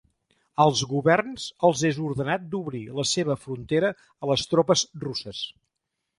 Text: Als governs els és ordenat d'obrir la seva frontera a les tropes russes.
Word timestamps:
Als 0.63 0.79
governs 0.93 1.43
els 1.69 1.83
és 1.89 1.99
ordenat 2.05 2.47
d'obrir 2.55 2.81
la 3.01 3.07
seva 3.11 3.37
frontera 3.43 3.93
a 4.25 4.33
les 4.33 4.49
tropes 4.57 4.87
russes. 5.07 5.45